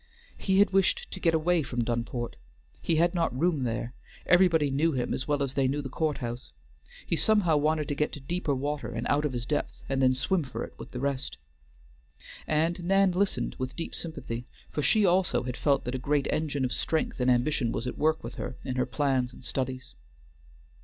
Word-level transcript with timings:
He 0.35 0.57
had 0.57 0.71
wished 0.71 1.11
to 1.11 1.19
get 1.19 1.35
away 1.35 1.61
from 1.61 1.83
Dunport; 1.83 2.35
he 2.81 2.95
had 2.95 3.13
not 3.13 3.39
room 3.39 3.65
there; 3.65 3.93
everybody 4.25 4.71
knew 4.71 4.93
him 4.93 5.13
as 5.13 5.27
well 5.27 5.43
as 5.43 5.53
they 5.53 5.67
knew 5.67 5.83
the 5.83 5.89
courthouse; 5.89 6.51
he 7.05 7.15
somehow 7.15 7.57
wanted 7.57 7.87
to 7.87 7.93
get 7.93 8.11
to 8.13 8.19
deeper 8.19 8.55
water, 8.55 8.87
and 8.91 9.05
out 9.05 9.25
of 9.25 9.31
his 9.31 9.45
depth, 9.45 9.79
and 9.87 10.01
then 10.01 10.15
swim 10.15 10.41
for 10.41 10.63
it 10.63 10.73
with 10.79 10.89
the 10.89 10.99
rest. 10.99 11.37
And 12.47 12.83
Nan 12.83 13.11
listened 13.11 13.55
with 13.59 13.75
deep 13.75 13.93
sympathy, 13.93 14.47
for 14.71 14.81
she 14.81 15.05
also 15.05 15.43
had 15.43 15.55
felt 15.55 15.83
that 15.83 15.93
a 15.93 15.99
great 15.99 16.25
engine 16.31 16.65
of 16.65 16.73
strength 16.73 17.19
and 17.19 17.29
ambition 17.29 17.71
was 17.71 17.85
at 17.85 17.99
work 17.99 18.23
with 18.23 18.33
her 18.37 18.57
in 18.65 18.77
her 18.77 18.87
plans 18.87 19.31
and 19.31 19.45
studies. 19.45 19.93